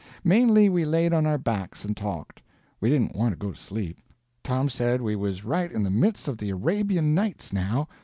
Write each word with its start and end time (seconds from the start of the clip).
Mainly 0.23 0.67
we 0.67 0.83
laid 0.83 1.13
on 1.13 1.27
our 1.27 1.37
backs 1.37 1.85
and 1.85 1.95
talked; 1.95 2.41
we 2.79 2.89
didn't 2.89 3.15
want 3.15 3.33
to 3.33 3.37
go 3.37 3.51
to 3.51 3.55
sleep. 3.55 3.99
Tom 4.43 4.67
said 4.67 4.99
we 4.99 5.15
was 5.15 5.45
right 5.45 5.71
in 5.71 5.83
the 5.83 5.91
midst 5.91 6.27
of 6.27 6.39
the 6.39 6.49
Arabian 6.49 7.13
Nights 7.13 7.53
now. 7.53 7.87